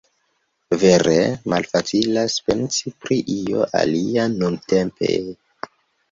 Vere, 0.83 1.17
malfacilas 1.53 2.37
pensi 2.47 2.93
pri 3.03 3.17
io 3.33 3.67
alia 3.81 4.25
nuntempe... 4.37 5.11